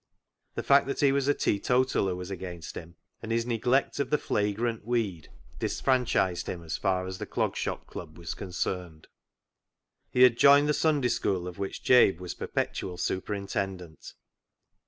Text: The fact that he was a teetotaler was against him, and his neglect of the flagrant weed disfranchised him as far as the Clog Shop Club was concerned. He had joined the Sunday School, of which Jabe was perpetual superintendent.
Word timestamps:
The 0.55 0.63
fact 0.63 0.87
that 0.87 1.01
he 1.01 1.11
was 1.11 1.27
a 1.27 1.33
teetotaler 1.35 2.15
was 2.15 2.31
against 2.31 2.73
him, 2.73 2.95
and 3.21 3.31
his 3.31 3.45
neglect 3.45 3.99
of 3.99 4.09
the 4.09 4.17
flagrant 4.17 4.83
weed 4.83 5.29
disfranchised 5.59 6.47
him 6.47 6.63
as 6.63 6.75
far 6.75 7.05
as 7.05 7.19
the 7.19 7.27
Clog 7.27 7.55
Shop 7.55 7.85
Club 7.85 8.17
was 8.17 8.33
concerned. 8.33 9.09
He 10.09 10.23
had 10.23 10.39
joined 10.39 10.67
the 10.67 10.73
Sunday 10.73 11.09
School, 11.09 11.47
of 11.47 11.59
which 11.59 11.83
Jabe 11.83 12.17
was 12.17 12.33
perpetual 12.33 12.97
superintendent. 12.97 14.15